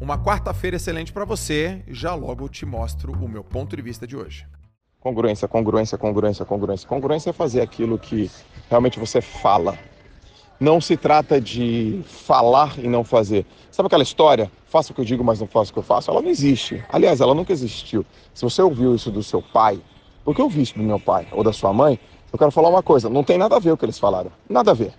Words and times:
Uma 0.00 0.16
quarta-feira 0.16 0.76
excelente 0.78 1.12
para 1.12 1.26
você. 1.26 1.82
Já 1.86 2.14
logo 2.14 2.48
te 2.48 2.64
mostro 2.64 3.12
o 3.12 3.28
meu 3.28 3.44
ponto 3.44 3.76
de 3.76 3.82
vista 3.82 4.06
de 4.06 4.16
hoje. 4.16 4.46
Congruência, 4.98 5.46
congruência, 5.46 5.98
congruência, 5.98 6.44
congruência. 6.46 6.88
Congruência 6.88 7.30
é 7.30 7.32
fazer 7.34 7.60
aquilo 7.60 7.98
que 7.98 8.30
realmente 8.70 8.98
você 8.98 9.20
fala. 9.20 9.78
Não 10.58 10.80
se 10.80 10.96
trata 10.96 11.38
de 11.38 12.02
falar 12.06 12.78
e 12.78 12.88
não 12.88 13.04
fazer. 13.04 13.44
Sabe 13.70 13.88
aquela 13.88 14.02
história? 14.02 14.50
Faça 14.64 14.90
o 14.90 14.94
que 14.94 15.02
eu 15.02 15.04
digo, 15.04 15.22
mas 15.22 15.38
não 15.38 15.46
faça 15.46 15.70
o 15.70 15.74
que 15.74 15.78
eu 15.80 15.82
faço? 15.82 16.10
Ela 16.10 16.22
não 16.22 16.30
existe. 16.30 16.82
Aliás, 16.90 17.20
ela 17.20 17.34
nunca 17.34 17.52
existiu. 17.52 18.04
Se 18.32 18.42
você 18.42 18.62
ouviu 18.62 18.94
isso 18.94 19.10
do 19.10 19.22
seu 19.22 19.42
pai, 19.42 19.82
porque 20.24 20.40
eu 20.40 20.46
ouvi 20.46 20.62
isso 20.62 20.78
do 20.78 20.82
meu 20.82 20.98
pai 20.98 21.28
ou 21.30 21.44
da 21.44 21.52
sua 21.52 21.74
mãe, 21.74 22.00
eu 22.32 22.38
quero 22.38 22.50
falar 22.50 22.70
uma 22.70 22.82
coisa. 22.82 23.10
Não 23.10 23.22
tem 23.22 23.36
nada 23.36 23.56
a 23.56 23.58
ver 23.58 23.72
o 23.72 23.76
que 23.76 23.84
eles 23.84 23.98
falaram. 23.98 24.32
Nada 24.48 24.70
a 24.70 24.74
ver. 24.74 24.94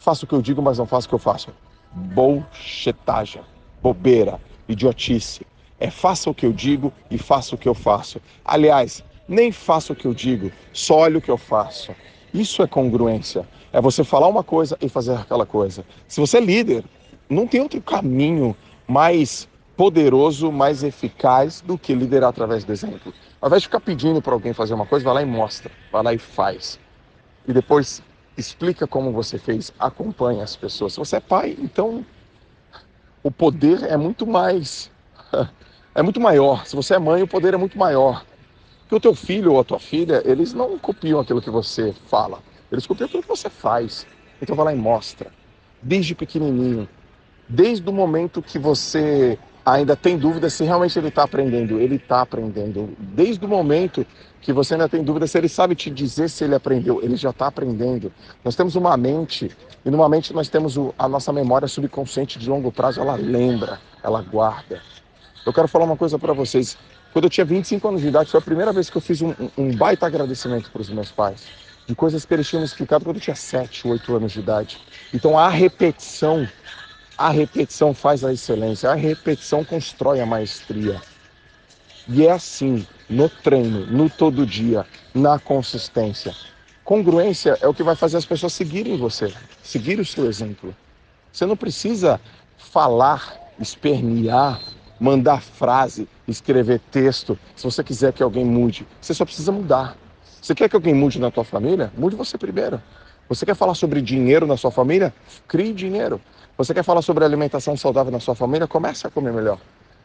Faça 0.00 0.24
o 0.24 0.28
que 0.28 0.34
eu 0.34 0.42
digo, 0.42 0.60
mas 0.60 0.78
não 0.78 0.86
faça 0.86 1.06
o 1.06 1.08
que 1.08 1.14
eu 1.14 1.20
faço. 1.20 1.50
Bullshitagem. 1.92 3.51
Bobeira. 3.82 4.40
Idiotice. 4.68 5.46
É 5.80 5.90
faça 5.90 6.30
o 6.30 6.34
que 6.34 6.46
eu 6.46 6.52
digo 6.52 6.92
e 7.10 7.18
faça 7.18 7.54
o 7.54 7.58
que 7.58 7.68
eu 7.68 7.74
faço. 7.74 8.20
Aliás, 8.44 9.02
nem 9.28 9.50
faça 9.50 9.92
o 9.92 9.96
que 9.96 10.06
eu 10.06 10.14
digo, 10.14 10.52
só 10.72 10.98
olhe 10.98 11.16
o 11.16 11.20
que 11.20 11.30
eu 11.30 11.38
faço. 11.38 11.94
Isso 12.32 12.62
é 12.62 12.66
congruência. 12.66 13.46
É 13.72 13.80
você 13.80 14.04
falar 14.04 14.28
uma 14.28 14.44
coisa 14.44 14.76
e 14.80 14.88
fazer 14.88 15.14
aquela 15.14 15.44
coisa. 15.44 15.84
Se 16.06 16.20
você 16.20 16.38
é 16.38 16.40
líder, 16.40 16.84
não 17.28 17.46
tem 17.46 17.60
outro 17.60 17.80
caminho 17.80 18.56
mais 18.86 19.48
poderoso, 19.76 20.52
mais 20.52 20.82
eficaz 20.84 21.60
do 21.60 21.76
que 21.78 21.94
liderar 21.94 22.30
através 22.30 22.62
do 22.64 22.72
exemplo. 22.72 23.12
Ao 23.40 23.48
invés 23.48 23.62
de 23.62 23.68
ficar 23.68 23.80
pedindo 23.80 24.22
para 24.22 24.34
alguém 24.34 24.52
fazer 24.52 24.74
uma 24.74 24.86
coisa, 24.86 25.04
vai 25.04 25.14
lá 25.14 25.22
e 25.22 25.26
mostra, 25.26 25.70
vai 25.90 26.02
lá 26.02 26.14
e 26.14 26.18
faz. 26.18 26.78
E 27.48 27.52
depois 27.52 28.02
explica 28.36 28.86
como 28.86 29.10
você 29.12 29.38
fez, 29.38 29.72
acompanha 29.78 30.44
as 30.44 30.54
pessoas. 30.54 30.92
Se 30.92 30.98
você 30.98 31.16
é 31.16 31.20
pai, 31.20 31.56
então 31.58 32.04
o 33.22 33.30
poder 33.30 33.84
é 33.84 33.96
muito 33.96 34.26
mais 34.26 34.90
é 35.94 36.02
muito 36.02 36.20
maior. 36.20 36.66
Se 36.66 36.76
você 36.76 36.94
é 36.94 36.98
mãe, 36.98 37.22
o 37.22 37.28
poder 37.28 37.54
é 37.54 37.56
muito 37.56 37.78
maior. 37.78 38.24
Porque 38.80 38.94
o 38.94 39.00
teu 39.00 39.14
filho 39.14 39.52
ou 39.52 39.60
a 39.60 39.64
tua 39.64 39.78
filha, 39.78 40.22
eles 40.24 40.52
não 40.52 40.78
copiam 40.78 41.20
aquilo 41.20 41.40
que 41.40 41.50
você 41.50 41.94
fala. 42.06 42.40
Eles 42.70 42.86
copiam 42.86 43.06
aquilo 43.06 43.22
que 43.22 43.28
você 43.28 43.48
faz. 43.48 44.06
Então 44.40 44.56
vai 44.56 44.66
lá 44.66 44.72
e 44.72 44.76
mostra. 44.76 45.30
Desde 45.80 46.14
pequenininho. 46.14 46.88
Desde 47.48 47.88
o 47.88 47.92
momento 47.92 48.42
que 48.42 48.58
você 48.58 49.38
ainda 49.64 49.96
tem 49.96 50.18
dúvida 50.18 50.50
se 50.50 50.64
realmente 50.64 50.98
ele 50.98 51.08
está 51.08 51.24
aprendendo. 51.24 51.78
Ele 51.78 51.96
está 51.96 52.22
aprendendo. 52.22 52.94
Desde 52.98 53.44
o 53.44 53.48
momento 53.48 54.06
que 54.40 54.52
você 54.52 54.74
ainda 54.74 54.88
tem 54.88 55.02
dúvida 55.02 55.26
se 55.26 55.38
ele 55.38 55.48
sabe 55.48 55.74
te 55.74 55.88
dizer 55.90 56.28
se 56.28 56.44
ele 56.44 56.54
aprendeu. 56.54 57.00
Ele 57.02 57.16
já 57.16 57.30
está 57.30 57.46
aprendendo. 57.46 58.12
Nós 58.44 58.56
temos 58.56 58.74
uma 58.74 58.96
mente, 58.96 59.50
e 59.84 59.90
numa 59.90 60.08
mente 60.08 60.32
nós 60.32 60.48
temos 60.48 60.76
a 60.98 61.08
nossa 61.08 61.32
memória 61.32 61.68
subconsciente 61.68 62.38
de 62.38 62.48
longo 62.48 62.72
prazo. 62.72 63.00
Ela 63.00 63.14
lembra, 63.14 63.80
ela 64.02 64.20
guarda. 64.20 64.80
Eu 65.46 65.52
quero 65.52 65.68
falar 65.68 65.84
uma 65.84 65.96
coisa 65.96 66.18
para 66.18 66.32
vocês. 66.32 66.76
Quando 67.12 67.24
eu 67.24 67.30
tinha 67.30 67.44
25 67.44 67.86
anos 67.88 68.00
de 68.00 68.08
idade, 68.08 68.30
foi 68.30 68.38
a 68.38 68.42
primeira 68.42 68.72
vez 68.72 68.88
que 68.88 68.96
eu 68.96 69.02
fiz 69.02 69.20
um, 69.22 69.34
um 69.56 69.74
baita 69.76 70.06
agradecimento 70.06 70.70
para 70.70 70.80
os 70.80 70.88
meus 70.88 71.10
pais. 71.10 71.46
De 71.86 71.94
coisas 71.94 72.24
que 72.24 72.32
eles 72.32 72.48
tinham 72.48 72.60
me 72.60 72.66
explicado 72.66 73.04
quando 73.04 73.16
eu 73.16 73.22
tinha 73.22 73.36
7, 73.36 73.86
8 73.86 74.16
anos 74.16 74.32
de 74.32 74.40
idade. 74.40 74.80
Então 75.12 75.38
a 75.38 75.48
repetição, 75.48 76.48
a 77.16 77.28
repetição 77.30 77.94
faz 77.94 78.24
a 78.24 78.32
excelência, 78.32 78.90
a 78.90 78.94
repetição 78.94 79.64
constrói 79.64 80.20
a 80.20 80.26
maestria. 80.26 81.00
E 82.08 82.26
é 82.26 82.32
assim, 82.32 82.86
no 83.08 83.28
treino, 83.28 83.86
no 83.86 84.10
todo 84.10 84.46
dia, 84.46 84.86
na 85.14 85.38
consistência. 85.38 86.34
Congruência 86.84 87.56
é 87.60 87.68
o 87.68 87.74
que 87.74 87.82
vai 87.82 87.94
fazer 87.94 88.16
as 88.16 88.26
pessoas 88.26 88.52
seguirem 88.52 88.96
você, 88.96 89.32
seguir 89.62 90.00
o 90.00 90.04
seu 90.04 90.26
exemplo. 90.26 90.74
Você 91.32 91.46
não 91.46 91.56
precisa 91.56 92.20
falar, 92.58 93.36
espernear, 93.60 94.60
mandar 94.98 95.40
frase, 95.40 96.08
escrever 96.26 96.80
texto, 96.90 97.38
se 97.54 97.64
você 97.64 97.84
quiser 97.84 98.12
que 98.12 98.22
alguém 98.22 98.44
mude. 98.44 98.86
Você 99.00 99.14
só 99.14 99.24
precisa 99.24 99.52
mudar. 99.52 99.96
Você 100.40 100.54
quer 100.54 100.68
que 100.68 100.74
alguém 100.74 100.92
mude 100.92 101.20
na 101.20 101.30
tua 101.30 101.44
família? 101.44 101.92
Mude 101.96 102.16
você 102.16 102.36
primeiro. 102.36 102.82
Você 103.34 103.46
quer 103.46 103.54
falar 103.54 103.74
sobre 103.74 104.02
dinheiro 104.02 104.46
na 104.46 104.58
sua 104.58 104.70
família? 104.70 105.10
Crie 105.48 105.72
dinheiro. 105.72 106.20
Você 106.58 106.74
quer 106.74 106.82
falar 106.82 107.00
sobre 107.00 107.24
alimentação 107.24 107.74
saudável 107.78 108.12
na 108.12 108.20
sua 108.20 108.34
família? 108.34 108.66
Comece 108.66 109.06
a 109.06 109.10
comer 109.10 109.32
melhor. 109.32 109.58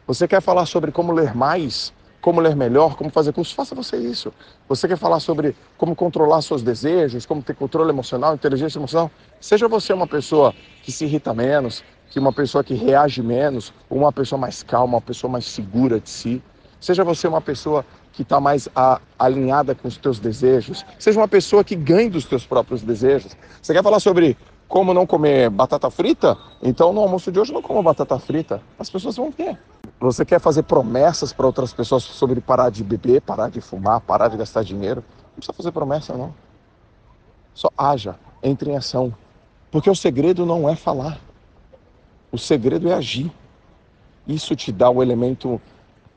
Você 0.07 0.25
quer 0.29 0.41
falar 0.41 0.65
sobre 0.65 0.93
como 0.93 1.11
ler 1.11 1.35
mais? 1.35 1.91
Como 2.21 2.39
ler 2.39 2.55
melhor? 2.55 2.95
Como 2.95 3.09
fazer 3.09 3.33
curso? 3.33 3.53
Faça 3.53 3.75
você 3.75 3.97
isso. 3.97 4.33
Você 4.69 4.87
quer 4.87 4.97
falar 4.97 5.19
sobre 5.19 5.57
como 5.77 5.93
controlar 5.93 6.41
seus 6.41 6.63
desejos? 6.63 7.25
Como 7.25 7.43
ter 7.43 7.53
controle 7.53 7.89
emocional, 7.89 8.33
inteligência 8.33 8.79
emocional? 8.79 9.11
Seja 9.41 9.67
você 9.67 9.91
uma 9.91 10.07
pessoa 10.07 10.55
que 10.81 10.89
se 10.89 11.03
irrita 11.03 11.33
menos, 11.33 11.83
que 12.09 12.19
uma 12.21 12.31
pessoa 12.31 12.63
que 12.63 12.75
reage 12.75 13.21
menos, 13.21 13.73
uma 13.89 14.13
pessoa 14.13 14.39
mais 14.39 14.63
calma, 14.63 14.95
uma 14.95 15.01
pessoa 15.01 15.29
mais 15.29 15.43
segura 15.43 15.99
de 15.99 16.09
si. 16.09 16.41
Seja 16.79 17.03
você 17.03 17.27
uma 17.27 17.41
pessoa 17.41 17.85
que 18.17 18.23
está 18.23 18.39
mais 18.39 18.67
a, 18.75 18.99
alinhada 19.19 19.75
com 19.75 19.87
os 19.87 19.95
teus 19.95 20.19
desejos. 20.19 20.83
Seja 20.97 21.19
uma 21.19 21.27
pessoa 21.27 21.63
que 21.63 21.75
ganhe 21.75 22.09
dos 22.09 22.25
teus 22.25 22.43
próprios 22.43 22.81
desejos. 22.81 23.37
Você 23.61 23.75
quer 23.75 23.83
falar 23.83 23.99
sobre 23.99 24.35
como 24.67 24.91
não 24.91 25.05
comer 25.05 25.51
batata 25.51 25.87
frita? 25.91 26.35
Então 26.63 26.91
no 26.91 27.01
almoço 27.01 27.31
de 27.31 27.39
hoje 27.39 27.53
não 27.53 27.61
coma 27.61 27.83
batata 27.83 28.17
frita. 28.17 28.59
As 28.79 28.89
pessoas 28.89 29.15
vão 29.17 29.29
ver. 29.29 29.55
Você 29.99 30.25
quer 30.25 30.39
fazer 30.39 30.63
promessas 30.63 31.31
para 31.31 31.45
outras 31.45 31.71
pessoas 31.71 32.01
sobre 32.01 32.41
parar 32.41 32.71
de 32.71 32.83
beber, 32.83 33.21
parar 33.21 33.51
de 33.51 33.61
fumar, 33.61 34.01
parar 34.01 34.29
de 34.29 34.37
gastar 34.37 34.63
dinheiro? 34.63 35.03
Não 35.27 35.35
precisa 35.35 35.53
fazer 35.53 35.71
promessa, 35.71 36.17
não. 36.17 36.33
Só 37.53 37.69
haja, 37.77 38.15
entre 38.41 38.71
em 38.71 38.77
ação. 38.77 39.13
Porque 39.69 39.91
o 39.91 39.95
segredo 39.95 40.43
não 40.43 40.67
é 40.67 40.75
falar. 40.75 41.19
O 42.31 42.37
segredo 42.39 42.89
é 42.89 42.95
agir. 42.95 43.31
Isso 44.27 44.55
te 44.55 44.71
dá 44.71 44.89
o 44.89 45.03
elemento 45.03 45.61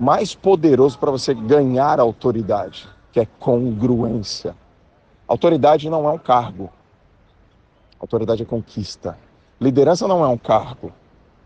mais 0.00 0.34
poderoso 0.34 0.98
para 0.98 1.10
você 1.10 1.34
ganhar 1.34 2.00
autoridade, 2.00 2.88
que 3.12 3.20
é 3.20 3.26
congruência. 3.38 4.56
Autoridade 5.28 5.90
não 5.90 6.08
é 6.08 6.10
um 6.10 6.18
cargo. 6.18 6.70
Autoridade 8.00 8.42
é 8.42 8.46
conquista. 8.46 9.18
Liderança 9.60 10.08
não 10.08 10.24
é 10.24 10.28
um 10.28 10.38
cargo. 10.38 10.90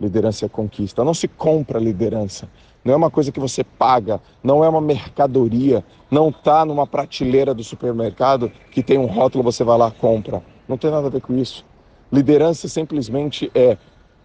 Liderança 0.01 0.47
é 0.47 0.49
conquista. 0.49 1.03
Não 1.03 1.13
se 1.13 1.27
compra 1.27 1.81
liderança. 1.81 2.49
Não 2.85 2.95
é 2.95 2.97
uma 2.97 3.11
coisa 3.11 3.33
que 3.33 3.41
você 3.41 3.65
paga, 3.65 4.21
não 4.43 4.63
é 4.63 4.69
uma 4.69 4.81
mercadoria, 4.81 5.83
não 6.11 6.29
está 6.29 6.65
numa 6.65 6.87
prateleira 6.87 7.55
do 7.55 7.65
supermercado 7.65 8.53
que 8.71 8.83
tem 8.83 8.99
um 8.99 9.07
rótulo, 9.07 9.43
você 9.43 9.65
vai 9.65 9.79
lá 9.79 9.91
compra. 9.91 10.43
Não 10.69 10.79
tem 10.79 10.91
nada 10.91 11.09
a 11.09 11.11
ver 11.11 11.23
com 11.23 11.35
isso. 11.35 11.65
Liderança 12.13 12.69
simplesmente 12.69 13.51
é 13.55 13.79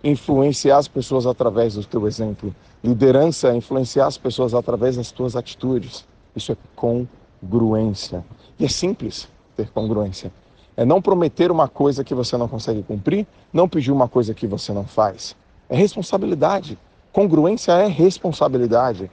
influenciar 0.04 0.78
as 0.78 0.88
pessoas 0.88 1.26
através 1.26 1.76
do 1.76 1.84
teu 1.84 2.08
exemplo. 2.08 2.56
Liderança 2.84 3.50
é 3.50 3.56
influenciar 3.56 4.08
as 4.08 4.18
pessoas 4.18 4.54
através 4.54 4.96
das 4.96 5.12
tuas 5.12 5.36
atitudes. 5.36 6.06
Isso 6.36 6.52
é 6.52 6.58
congruência. 6.76 8.24
E 8.58 8.66
é 8.66 8.70
simples 8.70 9.28
ter 9.56 9.70
congruência. 9.70 10.32
É 10.78 10.86
não 10.86 11.02
prometer 11.02 11.52
uma 11.52 11.68
coisa 11.68 12.04
que 12.04 12.16
você 12.16 12.38
não 12.38 12.48
consegue 12.48 12.82
cumprir, 12.84 13.28
não 13.52 13.68
pedir 13.68 13.92
uma 13.92 14.08
coisa 14.08 14.34
que 14.34 14.48
você 14.48 14.72
não 14.72 14.86
faz. 14.86 15.36
É 15.68 15.76
responsabilidade. 15.76 16.78
Congruência 17.12 17.74
é 17.74 17.88
responsabilidade. 17.88 19.12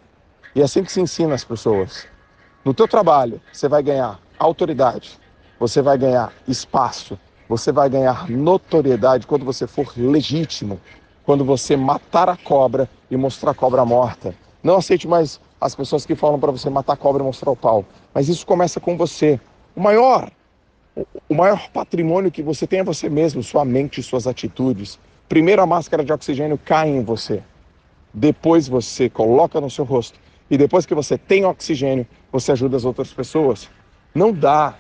E 0.54 0.60
é 0.60 0.64
assim 0.64 0.84
que 0.84 0.92
se 0.92 1.00
ensina 1.00 1.34
as 1.34 1.42
pessoas. 1.42 2.06
No 2.64 2.72
teu 2.72 2.86
trabalho, 2.86 3.41
você 3.53 3.68
vai 3.68 3.82
ganhar 3.82 4.20
autoridade, 4.38 5.18
você 5.58 5.82
vai 5.82 5.98
ganhar 5.98 6.32
espaço, 6.47 7.18
você 7.49 7.71
vai 7.73 7.89
ganhar 7.89 8.29
notoriedade 8.29 9.27
quando 9.27 9.45
você 9.45 9.67
for 9.67 9.93
legítimo, 9.97 10.81
quando 11.25 11.45
você 11.45 11.77
matar 11.77 12.29
a 12.29 12.37
cobra 12.37 12.89
e 13.11 13.17
mostrar 13.17 13.53
a 13.53 13.55
cobra 13.55 13.84
morta. 13.84 14.34
Não 14.62 14.77
aceite 14.77 15.07
mais 15.07 15.41
as 15.61 15.75
pessoas 15.75 16.05
que 16.05 16.15
falam 16.15 16.39
para 16.39 16.53
você 16.53 16.69
matar 16.69 16.95
a 16.95 16.97
cobra 16.97 17.23
e 17.23 17.27
mostrar 17.27 17.51
o 17.51 17.57
pau. 17.57 17.84
Mas 18.12 18.29
isso 18.29 18.47
começa 18.47 18.81
com 18.81 18.97
você. 18.97 19.41
O 19.75 19.81
maior, 19.81 20.31
o 21.29 21.34
maior 21.34 21.69
patrimônio 21.71 22.31
que 22.31 22.43
você 22.43 22.67
tem 22.67 22.81
é 22.81 22.84
você 22.84 23.09
mesmo, 23.09 23.43
sua 23.43 23.65
mente, 23.65 24.03
suas 24.03 24.27
atitudes. 24.27 24.99
Primeiro 25.28 25.63
a 25.63 25.67
máscara 25.67 26.05
de 26.05 26.13
oxigênio 26.13 26.59
cai 26.59 26.89
em 26.89 27.03
você. 27.03 27.43
Depois 28.13 28.66
você 28.69 29.10
coloca 29.10 29.60
no 29.60 29.71
seu 29.71 29.84
rosto. 29.84 30.19
E 30.51 30.57
depois 30.57 30.87
que 30.87 30.95
você 30.95 31.19
tem 31.19 31.45
oxigênio, 31.45 32.07
você 32.31 32.53
ajuda 32.53 32.77
as 32.77 32.84
outras 32.84 33.13
pessoas. 33.13 33.69
Não 34.15 34.33
dá 34.33 34.75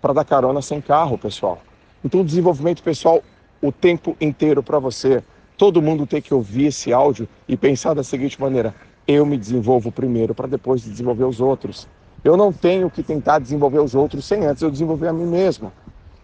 para 0.00 0.12
dar 0.12 0.24
carona 0.24 0.60
sem 0.60 0.80
carro, 0.80 1.16
pessoal. 1.16 1.60
Então, 2.06 2.24
desenvolvimento 2.24 2.84
pessoal 2.84 3.20
o 3.60 3.72
tempo 3.72 4.16
inteiro 4.20 4.62
para 4.62 4.78
você. 4.78 5.24
Todo 5.58 5.82
mundo 5.82 6.06
tem 6.06 6.22
que 6.22 6.32
ouvir 6.32 6.66
esse 6.66 6.92
áudio 6.92 7.28
e 7.48 7.56
pensar 7.56 7.94
da 7.94 8.04
seguinte 8.04 8.40
maneira: 8.40 8.72
eu 9.08 9.26
me 9.26 9.36
desenvolvo 9.36 9.90
primeiro 9.90 10.32
para 10.32 10.46
depois 10.46 10.82
desenvolver 10.82 11.24
os 11.24 11.40
outros. 11.40 11.88
Eu 12.22 12.36
não 12.36 12.52
tenho 12.52 12.88
que 12.88 13.02
tentar 13.02 13.40
desenvolver 13.40 13.80
os 13.80 13.96
outros 13.96 14.24
sem 14.24 14.46
antes 14.46 14.62
eu 14.62 14.70
desenvolver 14.70 15.08
a 15.08 15.12
mim 15.12 15.26
mesmo. 15.26 15.72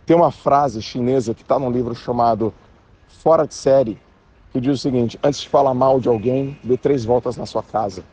Tem 0.06 0.14
uma 0.14 0.31
frase 0.31 0.81
chinesa 0.81 1.34
que 1.34 1.43
está 1.43 1.58
num 1.58 1.70
livro 1.73 1.96
chamado 1.96 2.55
Fora 3.08 3.44
de 3.44 3.55
Série, 3.55 3.99
que 4.52 4.61
diz 4.61 4.78
o 4.78 4.81
seguinte: 4.81 5.19
antes 5.20 5.40
de 5.40 5.49
falar 5.49 5.75
mal 5.75 5.99
de 5.99 6.06
alguém, 6.08 6.56
dê 6.62 6.76
três 6.76 7.05
voltas 7.05 7.37
na 7.37 7.44
sua 7.44 7.62
casa. 7.64 8.05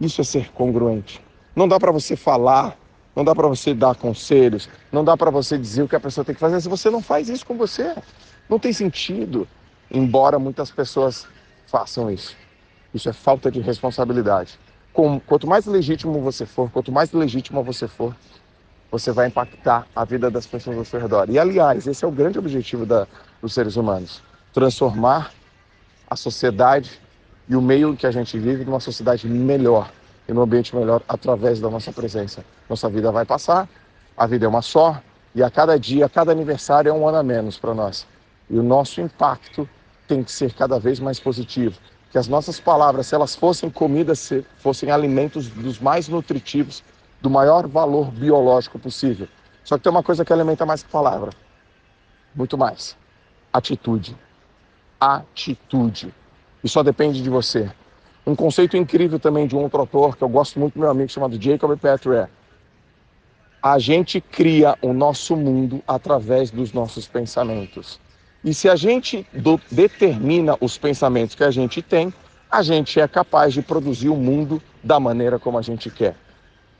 Isso 0.00 0.20
é 0.20 0.24
ser 0.24 0.50
congruente. 0.50 1.20
Não 1.54 1.68
dá 1.68 1.78
para 1.78 1.92
você 1.92 2.16
falar 2.16 2.76
não 3.14 3.24
dá 3.24 3.34
para 3.34 3.46
você 3.46 3.74
dar 3.74 3.94
conselhos, 3.94 4.68
não 4.90 5.04
dá 5.04 5.16
para 5.16 5.30
você 5.30 5.58
dizer 5.58 5.82
o 5.82 5.88
que 5.88 5.96
a 5.96 6.00
pessoa 6.00 6.24
tem 6.24 6.34
que 6.34 6.40
fazer 6.40 6.60
se 6.60 6.68
você 6.68 6.90
não 6.90 7.02
faz 7.02 7.28
isso 7.28 7.44
com 7.44 7.56
você. 7.56 7.94
Não 8.48 8.58
tem 8.58 8.72
sentido, 8.72 9.46
embora 9.90 10.38
muitas 10.38 10.70
pessoas 10.70 11.26
façam 11.66 12.10
isso. 12.10 12.34
Isso 12.92 13.08
é 13.08 13.12
falta 13.12 13.50
de 13.50 13.60
responsabilidade. 13.60 14.58
Quanto 15.26 15.46
mais 15.46 15.64
legítimo 15.66 16.20
você 16.20 16.44
for, 16.44 16.70
quanto 16.70 16.92
mais 16.92 17.12
legítima 17.12 17.62
você 17.62 17.88
for, 17.88 18.14
você 18.90 19.10
vai 19.10 19.28
impactar 19.28 19.86
a 19.96 20.04
vida 20.04 20.30
das 20.30 20.46
pessoas 20.46 20.76
ao 20.76 20.84
seu 20.84 21.00
redor. 21.00 21.30
E, 21.30 21.38
aliás, 21.38 21.86
esse 21.86 22.04
é 22.04 22.08
o 22.08 22.10
grande 22.10 22.38
objetivo 22.38 22.84
da, 22.84 23.06
dos 23.40 23.54
seres 23.54 23.76
humanos: 23.76 24.22
transformar 24.52 25.32
a 26.08 26.16
sociedade 26.16 27.00
e 27.48 27.56
o 27.56 27.62
meio 27.62 27.96
que 27.96 28.06
a 28.06 28.10
gente 28.10 28.38
vive 28.38 28.64
numa 28.64 28.80
sociedade 28.80 29.26
melhor 29.26 29.90
e 30.28 30.32
num 30.32 30.42
ambiente 30.42 30.74
melhor 30.74 31.02
através 31.08 31.60
da 31.60 31.68
nossa 31.68 31.92
presença. 31.92 32.44
Nossa 32.68 32.88
vida 32.88 33.10
vai 33.10 33.24
passar, 33.24 33.68
a 34.16 34.26
vida 34.26 34.46
é 34.46 34.48
uma 34.48 34.62
só, 34.62 35.00
e 35.34 35.42
a 35.42 35.50
cada 35.50 35.78
dia, 35.78 36.06
a 36.06 36.08
cada 36.08 36.30
aniversário 36.32 36.90
é 36.90 36.92
um 36.92 37.06
ano 37.08 37.18
a 37.18 37.22
menos 37.22 37.58
para 37.58 37.74
nós. 37.74 38.06
E 38.50 38.58
o 38.58 38.62
nosso 38.62 39.00
impacto 39.00 39.68
tem 40.06 40.22
que 40.22 40.30
ser 40.30 40.52
cada 40.52 40.78
vez 40.78 41.00
mais 41.00 41.18
positivo. 41.18 41.78
Que 42.10 42.18
as 42.18 42.28
nossas 42.28 42.60
palavras, 42.60 43.06
se 43.06 43.14
elas 43.14 43.34
fossem 43.34 43.70
comidas, 43.70 44.18
se 44.18 44.44
fossem 44.58 44.90
alimentos 44.90 45.48
dos 45.48 45.78
mais 45.78 46.08
nutritivos, 46.08 46.84
do 47.22 47.30
maior 47.30 47.66
valor 47.66 48.10
biológico 48.10 48.78
possível. 48.78 49.26
Só 49.64 49.78
que 49.78 49.84
tem 49.84 49.90
uma 49.90 50.02
coisa 50.02 50.24
que 50.24 50.32
alimenta 50.32 50.66
mais 50.66 50.82
que 50.82 50.90
palavra. 50.90 51.30
Muito 52.34 52.58
mais. 52.58 52.96
Atitude. 53.52 54.16
Atitude. 55.00 56.12
E 56.62 56.68
só 56.68 56.82
depende 56.82 57.22
de 57.22 57.30
você. 57.30 57.70
Um 58.26 58.36
conceito 58.36 58.76
incrível 58.76 59.18
também 59.18 59.46
de 59.46 59.56
um 59.56 59.60
outro 59.60 59.80
autor 59.80 60.16
que 60.16 60.22
eu 60.22 60.28
gosto 60.28 60.58
muito 60.60 60.78
meu 60.78 60.88
amigo 60.88 61.10
chamado 61.10 61.40
Jacob 61.40 61.76
Petrie 61.78 62.16
é 62.16 62.28
a 63.62 63.78
gente 63.78 64.20
cria 64.20 64.76
o 64.82 64.92
nosso 64.92 65.36
mundo 65.36 65.80
através 65.86 66.50
dos 66.50 66.72
nossos 66.72 67.06
pensamentos. 67.06 68.00
E 68.44 68.52
se 68.52 68.68
a 68.68 68.74
gente 68.74 69.24
do, 69.32 69.60
determina 69.70 70.56
os 70.60 70.76
pensamentos 70.76 71.36
que 71.36 71.44
a 71.44 71.50
gente 71.50 71.80
tem, 71.80 72.12
a 72.50 72.60
gente 72.60 72.98
é 72.98 73.06
capaz 73.06 73.54
de 73.54 73.62
produzir 73.62 74.08
o 74.08 74.16
mundo 74.16 74.60
da 74.82 74.98
maneira 74.98 75.38
como 75.38 75.58
a 75.58 75.62
gente 75.62 75.90
quer. 75.90 76.16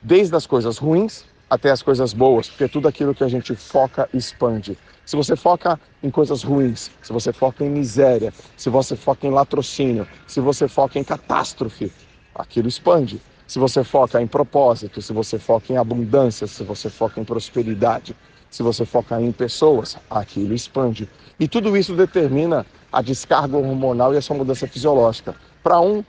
Desde 0.02 0.34
as 0.34 0.44
coisas 0.44 0.76
ruins 0.76 1.24
até 1.48 1.70
as 1.70 1.82
coisas 1.82 2.12
boas, 2.12 2.48
porque 2.48 2.66
tudo 2.66 2.88
aquilo 2.88 3.14
que 3.14 3.22
a 3.22 3.28
gente 3.28 3.54
foca 3.54 4.08
expande. 4.12 4.76
Se 5.04 5.16
você 5.16 5.34
foca 5.34 5.80
em 6.02 6.10
coisas 6.10 6.42
ruins, 6.42 6.90
se 7.02 7.12
você 7.12 7.32
foca 7.32 7.64
em 7.64 7.70
miséria, 7.70 8.32
se 8.56 8.70
você 8.70 8.96
foca 8.96 9.26
em 9.26 9.30
latrocínio, 9.30 10.06
se 10.26 10.40
você 10.40 10.68
foca 10.68 10.98
em 10.98 11.04
catástrofe, 11.04 11.92
aquilo 12.34 12.68
expande. 12.68 13.20
Se 13.46 13.58
você 13.58 13.84
foca 13.84 14.22
em 14.22 14.26
propósito, 14.26 15.02
se 15.02 15.12
você 15.12 15.38
foca 15.38 15.72
em 15.72 15.76
abundância, 15.76 16.46
se 16.46 16.62
você 16.62 16.88
foca 16.88 17.20
em 17.20 17.24
prosperidade, 17.24 18.16
se 18.50 18.62
você 18.62 18.84
foca 18.86 19.20
em 19.20 19.32
pessoas, 19.32 19.96
aquilo 20.08 20.54
expande. 20.54 21.08
E 21.38 21.48
tudo 21.48 21.76
isso 21.76 21.94
determina 21.94 22.64
a 22.92 23.02
descarga 23.02 23.56
hormonal 23.56 24.14
e 24.14 24.16
a 24.16 24.22
sua 24.22 24.36
mudança 24.36 24.66
fisiológica. 24.66 25.34
Para 25.62 25.80
um, 25.80 26.04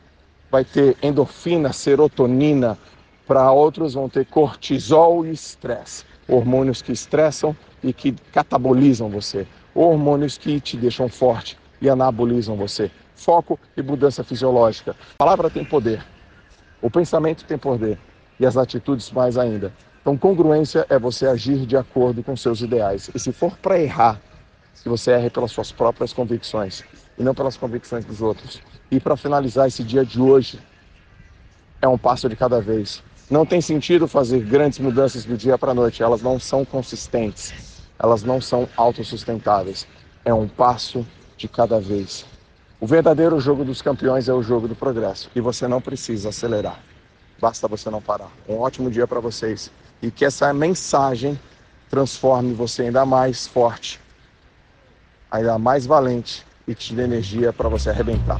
vai 0.51 0.63
ter 0.63 0.95
endorfina, 1.01 1.73
serotonina, 1.73 2.77
para 3.25 3.51
outros 3.51 3.93
vão 3.93 4.09
ter 4.09 4.25
cortisol 4.25 5.25
e 5.25 5.31
estresse, 5.31 6.05
hormônios 6.27 6.81
que 6.81 6.91
estressam 6.91 7.55
e 7.83 7.91
que 7.91 8.13
catabolizam 8.31 9.09
você, 9.09 9.47
hormônios 9.75 10.37
que 10.37 10.59
te 10.59 10.77
deixam 10.77 11.09
forte 11.09 11.57
e 11.81 11.89
anabolizam 11.89 12.55
você. 12.55 12.89
Foco 13.15 13.59
e 13.75 13.81
mudança 13.81 14.23
fisiológica. 14.23 14.95
A 15.13 15.17
palavra 15.17 15.49
tem 15.49 15.63
poder. 15.63 16.03
O 16.81 16.89
pensamento 16.89 17.45
tem 17.45 17.57
poder 17.57 17.97
e 18.39 18.45
as 18.45 18.57
atitudes 18.57 19.11
mais 19.11 19.37
ainda. 19.37 19.73
Então, 20.01 20.17
congruência 20.17 20.85
é 20.89 20.99
você 20.99 21.27
agir 21.27 21.65
de 21.65 21.77
acordo 21.77 22.21
com 22.21 22.35
seus 22.35 22.61
ideais. 22.61 23.09
E 23.15 23.19
se 23.19 23.31
for 23.31 23.57
para 23.57 23.79
errar, 23.79 24.19
que 24.81 24.89
você 24.89 25.11
erre 25.11 25.29
pelas 25.29 25.51
suas 25.51 25.71
próprias 25.71 26.11
convicções 26.11 26.83
e 27.17 27.23
não 27.23 27.33
pelas 27.33 27.55
convicções 27.55 28.03
dos 28.03 28.21
outros. 28.21 28.61
E 28.91 28.99
para 28.99 29.15
finalizar 29.15 29.67
esse 29.67 29.81
dia 29.81 30.03
de 30.03 30.19
hoje, 30.19 30.59
é 31.81 31.87
um 31.87 31.97
passo 31.97 32.27
de 32.27 32.35
cada 32.35 32.59
vez. 32.59 33.01
Não 33.33 33.47
tem 33.47 33.59
sentido 33.61 34.07
fazer 34.07 34.41
grandes 34.41 34.77
mudanças 34.77 35.25
do 35.25 35.35
dia 35.35 35.57
para 35.57 35.71
a 35.71 35.73
noite, 35.73 36.03
elas 36.03 36.21
não 36.21 36.39
são 36.39 36.63
consistentes, 36.63 37.51
elas 37.97 38.21
não 38.21 38.39
são 38.39 38.69
autossustentáveis. 38.77 39.87
É 40.23 40.31
um 40.31 40.47
passo 40.47 41.03
de 41.35 41.47
cada 41.47 41.79
vez. 41.79 42.27
O 42.79 42.85
verdadeiro 42.85 43.39
jogo 43.39 43.65
dos 43.65 43.81
campeões 43.81 44.29
é 44.29 44.33
o 44.35 44.43
jogo 44.43 44.67
do 44.67 44.75
progresso 44.75 45.31
e 45.35 45.41
você 45.41 45.67
não 45.67 45.81
precisa 45.81 46.29
acelerar. 46.29 46.79
Basta 47.41 47.67
você 47.67 47.89
não 47.89 47.99
parar. 47.99 48.29
Um 48.47 48.59
ótimo 48.59 48.91
dia 48.91 49.07
para 49.07 49.19
vocês 49.19 49.71
e 49.99 50.11
que 50.11 50.25
essa 50.25 50.53
mensagem 50.53 51.39
transforme 51.89 52.53
você 52.53 52.83
ainda 52.83 53.03
mais 53.03 53.47
forte, 53.47 53.99
ainda 55.31 55.57
mais 55.57 55.87
valente 55.87 56.45
e 56.67 56.75
te 56.75 56.93
dê 56.93 57.05
energia 57.05 57.51
para 57.51 57.67
você 57.67 57.89
arrebentar. 57.89 58.39